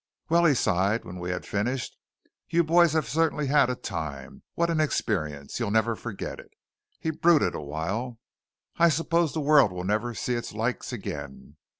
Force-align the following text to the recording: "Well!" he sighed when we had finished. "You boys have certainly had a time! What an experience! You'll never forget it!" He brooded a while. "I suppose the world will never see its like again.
"Well!" 0.29 0.45
he 0.45 0.55
sighed 0.55 1.05
when 1.05 1.19
we 1.19 1.29
had 1.29 1.45
finished. 1.45 1.95
"You 2.49 2.63
boys 2.63 2.93
have 2.93 3.07
certainly 3.07 3.45
had 3.45 3.69
a 3.69 3.75
time! 3.75 4.41
What 4.55 4.71
an 4.71 4.81
experience! 4.81 5.59
You'll 5.59 5.69
never 5.69 5.95
forget 5.95 6.39
it!" 6.39 6.49
He 6.99 7.11
brooded 7.11 7.53
a 7.53 7.61
while. 7.61 8.17
"I 8.77 8.89
suppose 8.89 9.33
the 9.35 9.41
world 9.41 9.71
will 9.71 9.83
never 9.83 10.15
see 10.15 10.33
its 10.33 10.53
like 10.53 10.91
again. 10.91 11.57